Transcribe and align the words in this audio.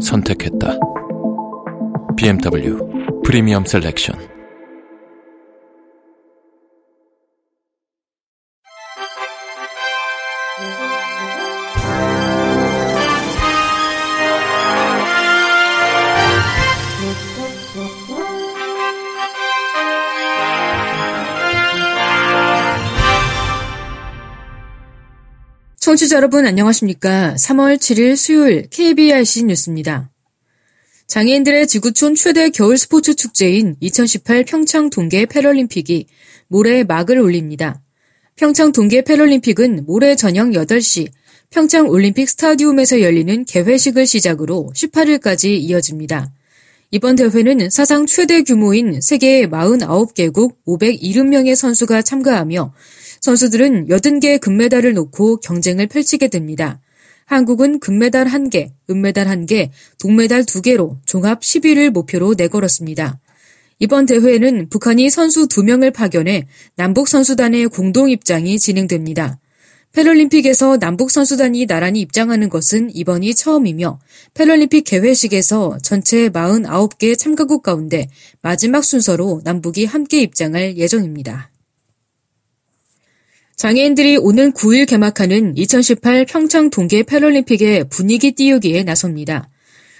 선택했다. 0.00 0.78
BMW 2.16 2.76
프리미엄 3.24 3.64
셀렉션 3.64 4.18
청취자 25.90 26.14
여러분 26.14 26.46
안녕하십니까? 26.46 27.34
3월 27.34 27.76
7일 27.76 28.14
수요일 28.14 28.68
KBRC 28.70 29.46
뉴스입니다. 29.46 30.08
장애인들의 31.08 31.66
지구촌 31.66 32.14
최대 32.14 32.48
겨울 32.50 32.78
스포츠 32.78 33.16
축제인 33.16 33.74
2018 33.80 34.44
평창 34.44 34.88
동계 34.88 35.26
패럴림픽이 35.26 36.06
모레 36.46 36.84
막을 36.84 37.18
올립니다. 37.18 37.82
평창 38.36 38.70
동계 38.70 39.02
패럴림픽은 39.02 39.84
모레 39.84 40.14
저녁 40.14 40.50
8시 40.50 41.08
평창 41.50 41.88
올림픽 41.88 42.28
스타디움에서 42.28 43.00
열리는 43.00 43.44
개회식을 43.44 44.06
시작으로 44.06 44.70
18일까지 44.72 45.46
이어집니다. 45.58 46.32
이번 46.92 47.14
대회는 47.14 47.70
사상 47.70 48.04
최대 48.04 48.42
규모인 48.42 49.00
세계 49.00 49.46
49개국 49.46 50.56
570명의 50.66 51.54
선수가 51.54 52.02
참가하며 52.02 52.74
선수들은 53.20 53.86
80개의 53.86 54.40
금메달을 54.40 54.94
놓고 54.94 55.36
경쟁을 55.36 55.86
펼치게 55.86 56.26
됩니다. 56.26 56.80
한국은 57.26 57.78
금메달 57.78 58.26
1개, 58.26 58.70
은메달 58.90 59.28
1개, 59.28 59.70
동메달 60.00 60.42
2개로 60.42 60.96
종합 61.06 61.42
10위를 61.42 61.90
목표로 61.90 62.34
내걸었습니다. 62.36 63.20
이번 63.78 64.06
대회에는 64.06 64.68
북한이 64.68 65.10
선수 65.10 65.46
2명을 65.46 65.94
파견해 65.94 66.48
남북 66.74 67.06
선수단의 67.06 67.68
공동 67.68 68.10
입장이 68.10 68.58
진행됩니다. 68.58 69.38
패럴림픽에서 69.92 70.78
남북 70.78 71.10
선수단이 71.10 71.66
나란히 71.66 72.00
입장하는 72.00 72.48
것은 72.48 72.94
이번이 72.94 73.34
처음이며 73.34 73.98
패럴림픽 74.34 74.84
개회식에서 74.84 75.78
전체 75.82 76.28
49개 76.28 77.18
참가국 77.18 77.62
가운데 77.62 78.08
마지막 78.40 78.84
순서로 78.84 79.40
남북이 79.44 79.86
함께 79.86 80.22
입장할 80.22 80.76
예정입니다. 80.76 81.50
장애인들이 83.56 84.16
오는 84.16 84.52
9일 84.52 84.88
개막하는 84.88 85.56
2018 85.56 86.24
평창 86.24 86.70
동계 86.70 87.02
패럴림픽의 87.02 87.88
분위기 87.90 88.32
띄우기에 88.32 88.84
나섭니다. 88.84 89.50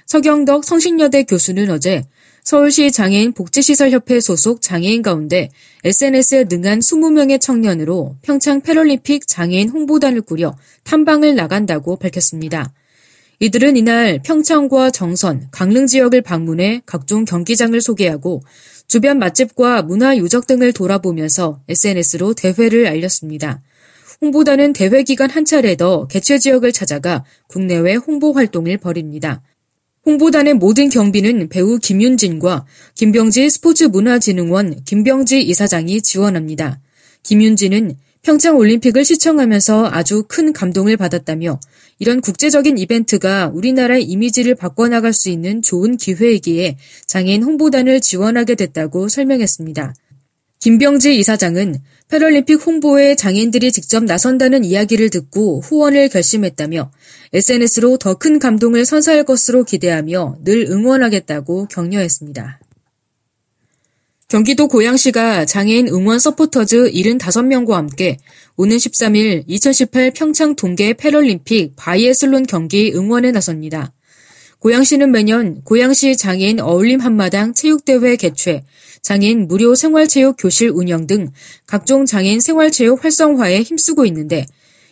서경덕 0.06 0.64
성신여대 0.64 1.24
교수는 1.24 1.68
어제 1.70 2.02
서울시 2.42 2.90
장애인 2.90 3.32
복지시설협회 3.32 4.20
소속 4.20 4.62
장애인 4.62 5.02
가운데 5.02 5.50
SNS에 5.84 6.44
능한 6.48 6.80
20명의 6.80 7.40
청년으로 7.40 8.16
평창 8.22 8.60
패럴림픽 8.60 9.26
장애인 9.28 9.68
홍보단을 9.68 10.22
꾸려 10.22 10.56
탐방을 10.84 11.34
나간다고 11.34 11.96
밝혔습니다. 11.96 12.72
이들은 13.38 13.76
이날 13.76 14.20
평창과 14.22 14.90
정선, 14.90 15.48
강릉 15.50 15.86
지역을 15.86 16.20
방문해 16.22 16.82
각종 16.84 17.24
경기장을 17.24 17.80
소개하고 17.80 18.42
주변 18.86 19.18
맛집과 19.18 19.82
문화 19.82 20.16
유적 20.16 20.46
등을 20.46 20.72
돌아보면서 20.72 21.60
SNS로 21.68 22.34
대회를 22.34 22.86
알렸습니다. 22.86 23.62
홍보단은 24.20 24.74
대회 24.74 25.02
기간 25.02 25.30
한 25.30 25.46
차례 25.46 25.76
더 25.76 26.06
개최 26.06 26.38
지역을 26.38 26.72
찾아가 26.72 27.24
국내외 27.46 27.94
홍보 27.94 28.32
활동을 28.32 28.76
벌입니다. 28.76 29.42
홍보단의 30.06 30.54
모든 30.54 30.88
경비는 30.88 31.48
배우 31.50 31.78
김윤진과 31.78 32.64
김병지 32.94 33.50
스포츠문화진흥원 33.50 34.84
김병지 34.84 35.42
이사장이 35.42 36.00
지원합니다. 36.00 36.80
김윤진은 37.22 37.96
평창 38.22 38.56
올림픽을 38.56 39.04
시청하면서 39.04 39.90
아주 39.92 40.24
큰 40.26 40.52
감동을 40.52 40.96
받았다며 40.96 41.58
이런 41.98 42.20
국제적인 42.20 42.78
이벤트가 42.78 43.50
우리나라의 43.52 44.04
이미지를 44.04 44.54
바꿔나갈 44.54 45.12
수 45.12 45.28
있는 45.28 45.62
좋은 45.62 45.96
기회이기에 45.96 46.76
장애인 47.06 47.42
홍보단을 47.42 48.00
지원하게 48.00 48.54
됐다고 48.54 49.08
설명했습니다. 49.08 49.94
김병지 50.60 51.18
이사장은 51.18 51.76
패럴림픽 52.08 52.66
홍보에 52.66 53.14
장애인들이 53.16 53.72
직접 53.72 54.04
나선다는 54.04 54.64
이야기를 54.64 55.08
듣고 55.08 55.60
후원을 55.60 56.10
결심했다며 56.10 56.90
SNS로 57.32 57.96
더 57.98 58.14
큰 58.14 58.38
감동을 58.38 58.84
선사할 58.84 59.24
것으로 59.24 59.64
기대하며 59.64 60.38
늘 60.42 60.66
응원하겠다고 60.68 61.66
격려했습니다. 61.66 62.60
경기도 64.26 64.68
고양시가 64.68 65.44
장애인 65.44 65.88
응원 65.88 66.18
서포터즈 66.18 66.92
75명과 66.92 67.72
함께 67.72 68.16
오는 68.56 68.76
13일 68.76 69.44
2018 69.46 70.12
평창 70.12 70.54
동계 70.54 70.94
패럴림픽 70.94 71.74
바이애슬론 71.76 72.46
경기 72.46 72.92
응원에 72.94 73.32
나섭니다. 73.32 73.92
고양시는 74.60 75.10
매년 75.10 75.62
고양시 75.64 76.16
장애인 76.16 76.60
어울림 76.60 77.00
한마당 77.00 77.54
체육대회 77.54 78.16
개최, 78.16 78.62
장애인 79.02 79.48
무료 79.48 79.74
생활체육 79.74 80.36
교실 80.38 80.70
운영 80.70 81.06
등 81.06 81.30
각종 81.66 82.06
장애인 82.06 82.40
생활체육 82.40 83.02
활성화에 83.02 83.62
힘쓰고 83.62 84.04
있는데 84.06 84.46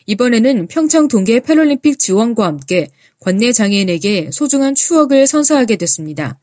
이번에는 0.08 0.68
평창 0.68 1.06
동계 1.06 1.40
패럴림픽 1.40 1.98
지원과 1.98 2.46
함께 2.46 2.88
관내 3.20 3.52
장애인에게 3.52 4.30
소중한 4.32 4.74
추억을 4.74 5.26
선사하게 5.26 5.76
됐습니다. 5.76 6.38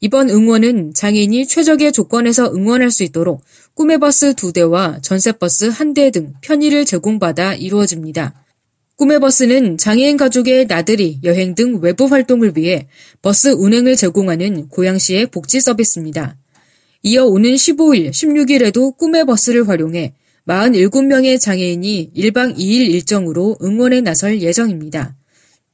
이번 0.00 0.28
응원은 0.28 0.92
장애인이 0.92 1.46
최적의 1.46 1.92
조건에서 1.92 2.52
응원할 2.52 2.90
수 2.90 3.04
있도록 3.04 3.42
꿈의 3.74 3.98
버스 3.98 4.34
2대와 4.34 5.00
전세버스 5.04 5.70
1대 5.70 6.12
등 6.12 6.34
편의를 6.42 6.84
제공받아 6.84 7.54
이루어집니다. 7.54 8.34
꿈의 8.96 9.20
버스는 9.20 9.78
장애인 9.78 10.16
가족의 10.16 10.66
나들이, 10.66 11.20
여행 11.22 11.54
등 11.54 11.78
외부 11.82 12.06
활동을 12.06 12.54
위해 12.56 12.88
버스 13.22 13.48
운행을 13.48 13.94
제공하는 13.94 14.68
고양시의 14.68 15.26
복지 15.26 15.60
서비스입니다. 15.60 16.36
이어 17.02 17.26
오는 17.26 17.54
15일, 17.54 18.10
16일에도 18.10 18.96
꿈의 18.96 19.26
버스를 19.26 19.68
활용해 19.68 20.14
47명의 20.46 21.40
장애인이 21.40 22.12
1박 22.16 22.56
2일 22.56 22.90
일정으로 22.90 23.58
응원에 23.62 24.00
나설 24.00 24.40
예정입니다. 24.40 25.16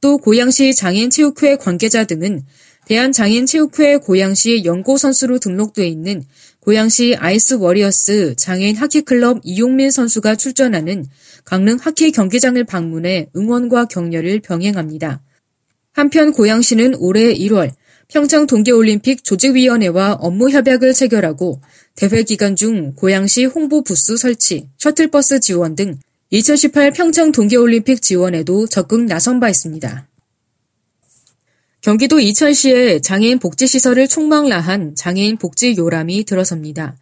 또 0.01 0.17
고양시 0.17 0.73
장애인체육회 0.75 1.57
관계자 1.57 2.03
등은 2.05 2.43
대한장애인체육회 2.87 3.97
고양시 3.97 4.65
연고선수로 4.65 5.39
등록돼 5.39 5.87
있는 5.87 6.23
고양시 6.59 7.15
아이스 7.17 7.53
워리어스 7.53 8.35
장애인 8.35 8.75
하키클럽 8.75 9.41
이용민 9.43 9.91
선수가 9.91 10.35
출전하는 10.35 11.05
강릉 11.45 11.77
하키 11.79 12.11
경기장을 12.11 12.61
방문해 12.63 13.29
응원과 13.35 13.85
격려를 13.85 14.39
병행합니다. 14.39 15.21
한편 15.93 16.31
고양시는 16.31 16.95
올해 16.97 17.33
1월 17.33 17.71
평창 18.07 18.45
동계올림픽 18.47 19.23
조직위원회와 19.23 20.13
업무 20.13 20.49
협약을 20.49 20.93
체결하고 20.93 21.61
대회 21.95 22.23
기간 22.23 22.55
중 22.55 22.93
고양시 22.95 23.45
홍보 23.45 23.83
부스 23.83 24.17
설치, 24.17 24.69
셔틀버스 24.77 25.39
지원 25.39 25.75
등 25.75 25.97
2018 26.29 26.91
평창 26.91 27.31
동계올림픽 27.31 28.01
지원에도 28.01 28.67
적극 28.67 29.05
나선 29.05 29.39
바 29.39 29.49
있습니다. 29.49 30.07
경기도 31.81 32.19
이천시에 32.19 33.01
장애인 33.01 33.39
복지시설을 33.39 34.07
총망라한 34.07 34.95
장애인 34.95 35.37
복지 35.37 35.75
요람이 35.77 36.23
들어섭니다. 36.23 36.95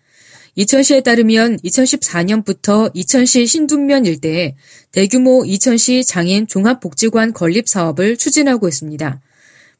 이천시에 0.55 1.01
따르면 1.01 1.57
2014년부터 1.57 2.91
이천시 2.93 3.45
신둔면 3.47 4.05
일대에 4.05 4.55
대규모 4.91 5.45
이천시 5.45 6.03
장애인 6.03 6.47
종합복지관 6.47 7.33
건립 7.33 7.69
사업을 7.69 8.17
추진하고 8.17 8.67
있습니다. 8.67 9.21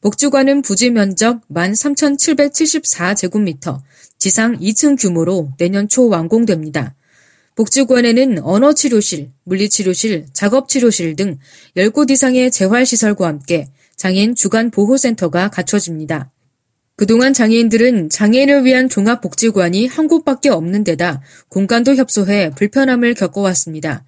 복지관은 0.02 0.62
부지 0.64 0.90
면적 0.90 1.48
13,774제곱미터, 1.50 3.80
지상 4.18 4.58
2층 4.58 5.00
규모로 5.00 5.52
내년 5.58 5.88
초 5.88 6.10
완공됩니다. 6.10 6.96
복지관에는 7.56 8.40
언어치료실, 8.42 9.30
물리치료실, 9.44 10.26
작업치료실 10.34 11.16
등 11.16 11.38
10곳 11.78 12.10
이상의 12.10 12.50
재활시설과 12.50 13.28
함께 13.28 13.70
장애인 13.96 14.34
주간 14.34 14.72
보호센터가 14.72 15.50
갖춰집니다. 15.50 16.32
그동안 16.96 17.34
장애인들은 17.34 18.10
장애인을 18.10 18.66
위한 18.66 18.90
종합복지관이 18.90 19.86
한 19.86 20.08
곳밖에 20.08 20.50
없는 20.50 20.84
데다 20.84 21.22
공간도 21.50 21.94
협소해 21.96 22.50
불편함을 22.56 23.14
겪어왔습니다. 23.14 24.04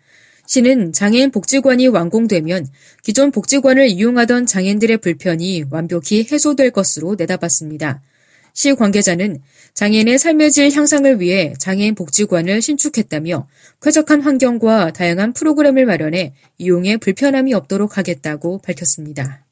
시는 0.54 0.94
장애인 0.94 1.32
복지관이 1.32 1.88
완공되면 1.88 2.68
기존 3.02 3.32
복지관을 3.32 3.88
이용하던 3.88 4.46
장애인들의 4.46 4.98
불편이 4.98 5.64
완벽히 5.72 6.28
해소될 6.32 6.70
것으로 6.70 7.16
내다봤습니다. 7.16 8.04
시 8.54 8.72
관계자는 8.76 9.42
장애인의 9.74 10.20
삶의 10.20 10.52
질 10.52 10.72
향상을 10.72 11.20
위해 11.20 11.56
장애인 11.58 11.96
복지관을 11.96 12.62
신축했다며 12.62 13.48
쾌적한 13.82 14.22
환경과 14.22 14.94
다양한 14.94 15.34
프로그램을 15.34 15.88
마련해 15.88 16.36
이용에 16.60 16.98
불편함이 16.98 17.56
없도록 17.56 17.98
하겠다고 17.98 18.60
밝혔습니다. 18.60 19.44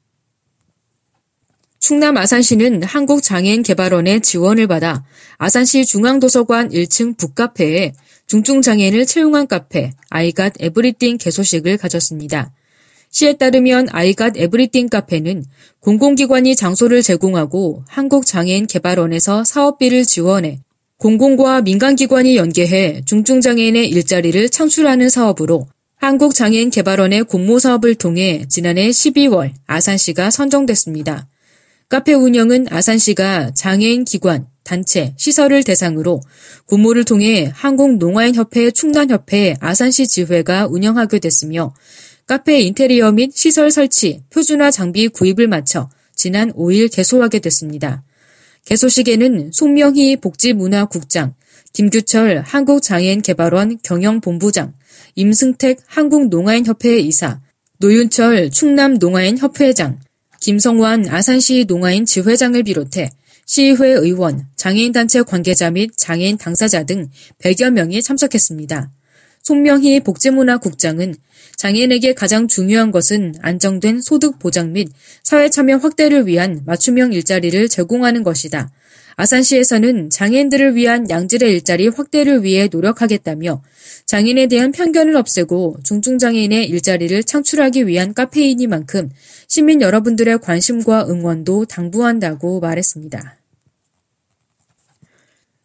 충남 1.81 2.15
아산시는 2.15 2.83
한국장애인개발원의 2.83 4.21
지원을 4.21 4.67
받아 4.67 5.03
아산시 5.39 5.83
중앙도서관 5.85 6.69
1층 6.69 7.17
북카페에 7.17 7.93
중증장애인을 8.27 9.07
채용한 9.07 9.47
카페 9.47 9.91
아이갓 10.11 10.53
에브리띵 10.59 11.17
개소식을 11.17 11.77
가졌습니다. 11.77 12.53
시에 13.09 13.33
따르면 13.33 13.87
아이갓 13.91 14.37
에브리띵 14.37 14.89
카페는 14.89 15.43
공공기관이 15.79 16.55
장소를 16.55 17.01
제공하고 17.01 17.83
한국장애인개발원에서 17.87 19.43
사업비를 19.43 20.05
지원해 20.05 20.59
공공과 20.97 21.63
민간기관이 21.63 22.37
연계해 22.37 23.01
중증장애인의 23.05 23.89
일자리를 23.89 24.49
창출하는 24.49 25.09
사업으로 25.09 25.67
한국장애인개발원의 25.95 27.23
공모 27.23 27.57
사업을 27.57 27.95
통해 27.95 28.45
지난해 28.49 28.89
12월 28.89 29.51
아산시가 29.65 30.29
선정됐습니다. 30.29 31.27
카페 31.91 32.13
운영은 32.13 32.67
아산시가 32.69 33.51
장애인 33.53 34.05
기관, 34.05 34.47
단체, 34.63 35.13
시설을 35.17 35.65
대상으로 35.65 36.21
공모를 36.67 37.03
통해 37.03 37.51
한국농아인협회 37.53 38.71
충남협회 38.71 39.57
아산시 39.59 40.07
지회가 40.07 40.67
운영하게 40.67 41.19
됐으며 41.19 41.73
카페 42.27 42.61
인테리어 42.61 43.11
및 43.11 43.33
시설 43.35 43.71
설치, 43.71 44.21
표준화 44.29 44.71
장비 44.71 45.09
구입을 45.09 45.49
마쳐 45.49 45.89
지난 46.15 46.53
5일 46.53 46.89
개소하게 46.89 47.39
됐습니다. 47.39 48.05
개소식에는 48.63 49.51
송명희 49.51 50.21
복지문화국장, 50.21 51.35
김규철 51.73 52.43
한국장애인개발원 52.45 53.79
경영본부장, 53.83 54.75
임승택 55.15 55.79
한국농아인협회 55.87 56.99
이사, 56.99 57.41
노윤철 57.79 58.51
충남농아인협회장, 58.51 59.99
김성환 60.41 61.07
아산시 61.07 61.65
농아인 61.67 62.03
지회장을 62.03 62.61
비롯해 62.63 63.11
시의회 63.45 63.89
의원, 63.89 64.47
장애인단체 64.55 65.21
관계자 65.21 65.69
및 65.69 65.91
장애인 65.95 66.39
당사자 66.39 66.83
등 66.83 67.09
100여 67.43 67.69
명이 67.69 68.01
참석했습니다. 68.01 68.91
송명희 69.43 69.99
복지문화국장은 69.99 71.13
장애인에게 71.57 72.15
가장 72.15 72.47
중요한 72.47 72.89
것은 72.89 73.35
안정된 73.41 74.01
소득 74.01 74.39
보장 74.39 74.73
및 74.73 74.89
사회 75.21 75.47
참여 75.47 75.77
확대를 75.77 76.25
위한 76.25 76.63
맞춤형 76.65 77.13
일자리를 77.13 77.69
제공하는 77.69 78.23
것이다. 78.23 78.71
아산시에서는 79.17 80.09
장애인들을 80.09 80.75
위한 80.75 81.07
양질의 81.07 81.51
일자리 81.51 81.87
확대를 81.87 82.43
위해 82.43 82.67
노력하겠다며 82.71 83.61
장애인에 84.11 84.47
대한 84.47 84.73
편견을 84.73 85.15
없애고 85.15 85.77
중증장애인의 85.83 86.67
일자리를 86.67 87.23
창출하기 87.23 87.87
위한 87.87 88.13
카페이니만큼 88.13 89.09
시민 89.47 89.81
여러분들의 89.81 90.39
관심과 90.39 91.07
응원도 91.07 91.63
당부한다고 91.63 92.59
말했습니다. 92.59 93.37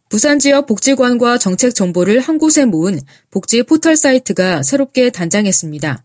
부산 0.09 0.39
지역 0.39 0.67
복지관과 0.67 1.39
정책 1.39 1.75
정보를 1.75 2.21
한 2.21 2.39
곳에 2.39 2.67
모은 2.67 3.01
복지 3.33 3.65
포털 3.65 3.97
사이트가 3.97 4.63
새롭게 4.63 5.11
단장했습니다. 5.11 6.05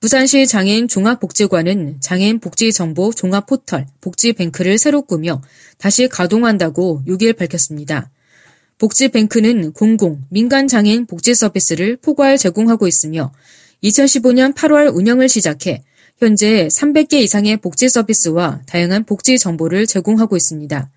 부산시 0.00 0.46
장애인 0.46 0.88
종합복지관은 0.88 1.98
장애인 2.00 2.40
복지정보 2.40 3.12
종합 3.12 3.44
포털 3.44 3.86
복지뱅크를 4.00 4.78
새로 4.78 5.02
꾸며 5.02 5.42
다시 5.76 6.08
가동한다고 6.08 7.02
6일 7.06 7.36
밝혔습니다. 7.36 8.10
복지뱅크는 8.78 9.72
공공, 9.72 10.24
민간 10.30 10.66
장애인 10.66 11.06
복지 11.06 11.34
서비스를 11.34 11.96
포괄 11.96 12.36
제공하고 12.36 12.86
있으며 12.86 13.32
2015년 13.82 14.54
8월 14.54 14.94
운영을 14.94 15.28
시작해 15.28 15.82
현재 16.18 16.68
300개 16.68 17.14
이상의 17.14 17.58
복지 17.58 17.88
서비스와 17.88 18.62
다양한 18.66 19.04
복지 19.04 19.38
정보를 19.38 19.86
제공하고 19.86 20.36
있습니다. 20.36 20.90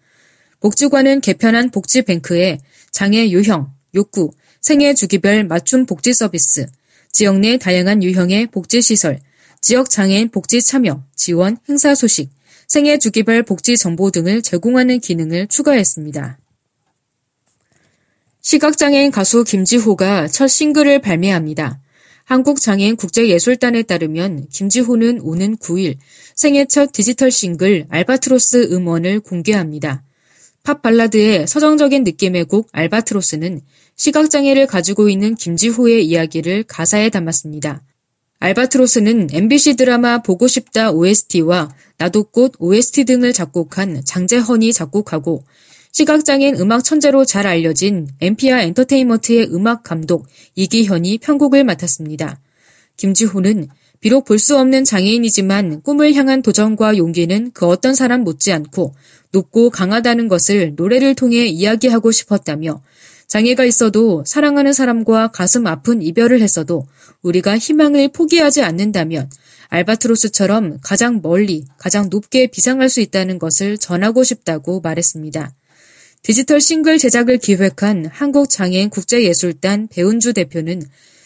복지관은 0.59 1.21
개편한 1.21 1.69
복지뱅크에 1.69 2.59
장애 2.91 3.29
유형, 3.29 3.71
욕구, 3.95 4.31
생애 4.61 4.93
주기별 4.93 5.43
맞춤 5.45 5.85
복지 5.85 6.13
서비스, 6.13 6.65
지역 7.11 7.39
내 7.39 7.57
다양한 7.57 8.03
유형의 8.03 8.47
복지시설, 8.47 9.19
지역 9.61 9.89
장애인 9.89 10.29
복지 10.29 10.61
참여, 10.61 11.03
지원, 11.15 11.57
행사 11.69 11.95
소식, 11.95 12.29
생애 12.67 12.97
주기별 12.97 13.43
복지 13.43 13.77
정보 13.77 14.11
등을 14.11 14.41
제공하는 14.41 14.99
기능을 14.99 15.47
추가했습니다. 15.47 16.37
시각장애인 18.47 19.11
가수 19.11 19.43
김지호가 19.43 20.29
첫 20.29 20.47
싱글을 20.47 20.99
발매합니다. 20.99 21.81
한국장애인 22.23 22.95
국제예술단에 22.95 23.83
따르면 23.83 24.47
김지호는 24.49 25.19
오는 25.19 25.57
9일 25.57 25.97
생애 26.33 26.63
첫 26.63 26.93
디지털 26.93 27.29
싱글 27.29 27.85
알바트로스 27.89 28.69
음원을 28.71 29.19
공개합니다. 29.19 30.01
팝 30.63 30.81
발라드의 30.81 31.45
서정적인 31.45 32.05
느낌의 32.05 32.45
곡 32.45 32.69
알바트로스는 32.71 33.59
시각장애를 33.97 34.65
가지고 34.65 35.09
있는 35.09 35.35
김지호의 35.35 36.05
이야기를 36.05 36.63
가사에 36.69 37.09
담았습니다. 37.09 37.83
알바트로스는 38.39 39.27
MBC 39.33 39.75
드라마 39.75 40.21
보고 40.21 40.47
싶다 40.47 40.91
OST와 40.91 41.75
나도 41.97 42.23
꽃 42.23 42.53
OST 42.59 43.03
등을 43.03 43.33
작곡한 43.33 44.05
장재헌이 44.05 44.71
작곡하고 44.71 45.43
시각장애인 45.91 46.55
음악 46.59 46.83
천재로 46.83 47.25
잘 47.25 47.47
알려진 47.47 48.07
엠피아 48.21 48.61
엔터테인먼트의 48.61 49.49
음악 49.53 49.83
감독 49.83 50.27
이기현이 50.55 51.17
편곡을 51.19 51.63
맡았습니다. 51.63 52.39
김지호는 52.97 53.67
비록 53.99 54.25
볼 54.25 54.37
수 54.37 54.57
없는 54.57 54.83
장애인이지만 54.83 55.81
꿈을 55.81 56.13
향한 56.13 56.41
도전과 56.41 56.97
용기는 56.97 57.51
그 57.51 57.65
어떤 57.65 57.95
사람 57.95 58.23
못지않고 58.23 58.93
높고 59.31 59.71
강하다는 59.71 60.27
것을 60.27 60.73
노래를 60.75 61.15
통해 61.15 61.47
이야기하고 61.47 62.11
싶었다며 62.11 62.81
장애가 63.27 63.65
있어도 63.65 64.23
사랑하는 64.25 64.71
사람과 64.71 65.29
가슴 65.29 65.67
아픈 65.67 66.01
이별을 66.01 66.41
했어도 66.41 66.85
우리가 67.23 67.57
희망을 67.57 68.09
포기하지 68.09 68.61
않는다면 68.61 69.29
알바트로스처럼 69.69 70.79
가장 70.81 71.21
멀리, 71.21 71.65
가장 71.77 72.09
높게 72.09 72.47
비상할 72.47 72.89
수 72.89 73.01
있다는 73.01 73.37
것을 73.37 73.77
전하고 73.77 74.23
싶다고 74.23 74.79
말했습니다. 74.79 75.53
디지털 76.21 76.59
싱글 76.59 76.97
제작을 76.97 77.37
기획한 77.37 78.05
한국장애인 78.05 78.89
국제예술단 78.89 79.87
배운주 79.87 80.33
대표는 80.33 80.81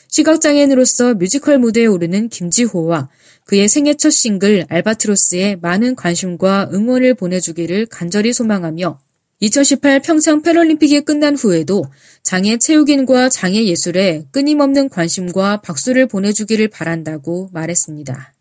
시각장애인으로서 0.08 1.16
뮤지컬 1.16 1.58
무대에 1.58 1.86
오르는 1.86 2.30
김지호와 2.30 3.10
그의 3.46 3.70
생애 3.70 3.94
첫 3.94 4.12
싱글 4.12 4.66
알바트로스에 4.70 5.58
많은 5.62 5.96
관심과 5.96 6.70
응원을 6.74 7.16
보내주기를 7.16 7.86
간절히 7.88 8.34
소망하며 8.34 9.00
2018 9.40 10.02
평창 10.02 10.44
패럴림픽이 10.44 11.02
끝난 11.02 11.36
후에도 11.36 11.86
장애 12.22 12.60
체육인과 12.60 13.30
장애 13.30 13.66
예술에 13.66 14.26
끊임없는 14.32 14.90
관심과 14.90 15.62
박수를 15.62 16.08
보내주기를 16.08 16.68
바란다고 16.68 17.50
말했습니다. 17.52 18.34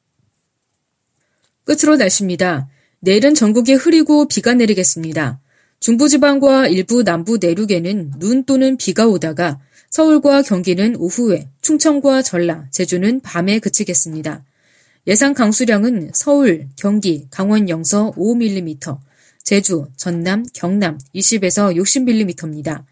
끝으로 1.65 1.97
날씨입니다. 1.97 2.69
내일은 2.99 3.35
전국에 3.35 3.75
흐리고 3.75 4.29
비가 4.29 4.53
내리겠습니다. 4.53 5.40
중부지방과 5.81 6.69
일부 6.69 7.03
남부 7.03 7.39
내륙에는 7.39 8.13
눈 8.19 8.45
또는 8.45 8.77
비가 8.77 9.07
오다가 9.07 9.59
서울과 9.89 10.43
경기는 10.43 10.95
오후에, 10.97 11.49
충청과 11.63 12.23
전라, 12.23 12.67
제주는 12.71 13.21
밤에 13.21 13.59
그치겠습니다. 13.59 14.45
예상 15.07 15.33
강수량은 15.33 16.11
서울, 16.13 16.69
경기, 16.77 17.27
강원 17.31 17.69
영서 17.71 18.13
5mm, 18.13 18.99
제주, 19.43 19.89
전남, 19.97 20.45
경남 20.53 20.99
20에서 21.15 21.75
60mm입니다. 21.75 22.85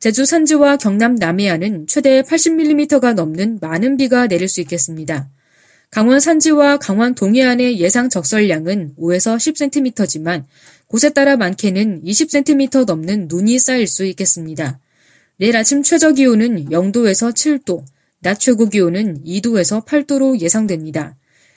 제주 0.00 0.26
산지와 0.26 0.76
경남 0.76 1.14
남해안은 1.14 1.86
최대 1.86 2.20
80mm가 2.20 3.14
넘는 3.14 3.58
많은 3.62 3.96
비가 3.96 4.26
내릴 4.26 4.48
수 4.48 4.60
있겠습니다. 4.60 5.30
강원 5.94 6.18
산지와 6.18 6.78
강원 6.78 7.14
동해안의 7.14 7.78
예상 7.78 8.08
적설량은 8.08 8.96
5에서 8.98 9.36
10cm지만 9.36 10.42
곳에 10.88 11.10
따라 11.10 11.36
많게는 11.36 12.02
20cm 12.02 12.84
넘는 12.84 13.28
눈이 13.28 13.60
쌓일 13.60 13.86
수 13.86 14.04
있겠습니다. 14.06 14.80
내일 15.36 15.56
아침 15.56 15.84
최저 15.84 16.10
기온은 16.10 16.68
0도에서 16.68 17.32
7도, 17.32 17.84
낮 18.18 18.40
최고 18.40 18.68
기온은 18.68 19.22
2도에서 19.22 19.86
8도로 19.86 20.40
예상됩니다. 20.40 21.14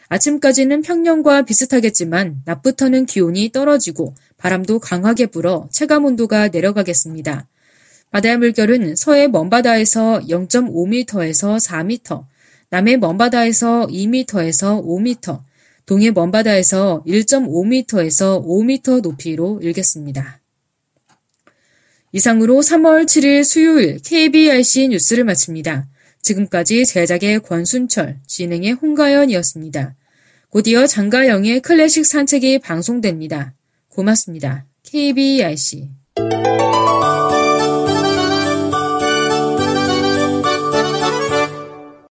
아침까지는 0.07 0.83
평년과 0.83 1.41
비슷하겠지만 1.41 2.43
낮부터는 2.45 3.07
기온이 3.07 3.51
떨어지고 3.51 4.13
바람도 4.37 4.77
강하게 4.77 5.25
불어 5.25 5.67
체감 5.71 6.05
온도가 6.05 6.49
내려가겠습니다. 6.49 7.47
바다의 8.11 8.37
물결은 8.37 8.97
서해 8.97 9.27
먼바다에서 9.29 10.25
0.5m에서 10.29 11.59
4m, 11.59 12.23
남해 12.69 12.97
먼바다에서 12.97 13.87
2m에서 13.87 14.83
5m, 14.85 15.41
동해 15.85 16.11
먼바다에서 16.11 17.03
1.5m에서 17.07 18.45
5m 18.45 19.01
높이로 19.01 19.59
일겠습니다. 19.61 20.41
이상으로 22.11 22.55
3월 22.55 23.05
7일 23.05 23.43
수요일 23.43 23.99
KBRC 24.03 24.89
뉴스를 24.89 25.23
마칩니다. 25.23 25.87
지금까지 26.21 26.85
제작의 26.85 27.41
권순철, 27.41 28.17
진행의 28.27 28.73
홍가연이었습니다. 28.73 29.95
곧이어 30.49 30.87
장가영의 30.87 31.61
클래식 31.61 32.05
산책이 32.05 32.59
방송됩니다. 32.59 33.53
고맙습니다. 33.89 34.65
KBRC 34.83 35.89